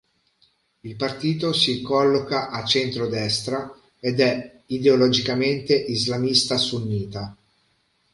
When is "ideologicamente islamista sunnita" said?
4.65-7.37